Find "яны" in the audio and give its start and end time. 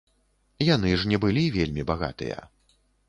0.75-0.93